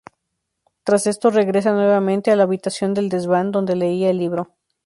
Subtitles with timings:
[0.83, 4.49] Tras esto regresa nuevamente a la habitación del desván donde leía el libro.